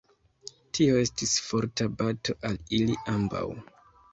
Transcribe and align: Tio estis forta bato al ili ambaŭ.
Tio 0.77 0.95
estis 1.01 1.35
forta 1.49 1.87
bato 1.99 2.37
al 2.51 2.59
ili 2.79 2.99
ambaŭ. 3.17 3.45